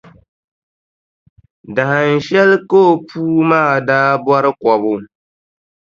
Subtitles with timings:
[1.75, 4.93] Dahinshɛli ka o puu maa daa bɔri kɔbu.